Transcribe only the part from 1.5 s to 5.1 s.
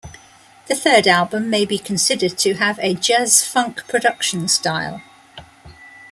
may be considered to have a jazz-funk production style.